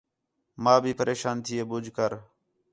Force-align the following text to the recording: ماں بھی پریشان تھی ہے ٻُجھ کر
ماں 0.63 0.79
بھی 0.83 0.91
پریشان 0.99 1.37
تھی 1.45 1.53
ہے 1.57 1.63
ٻُجھ 1.69 1.89
کر 1.97 2.11